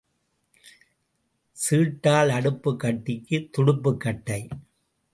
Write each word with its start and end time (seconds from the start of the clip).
சீட்டாள், 1.51 2.29
அடுப்புக் 2.29 2.77
கட்டிக்கு, 2.77 3.47
துடுப்புக் 3.51 3.99
கட்டை. 3.99 4.47